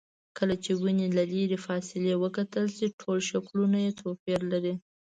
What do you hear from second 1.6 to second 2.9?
فاصلې وکتل شي